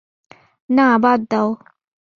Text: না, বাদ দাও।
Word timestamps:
না, 0.69 0.87
বাদ 1.03 1.19
দাও। 1.31 1.49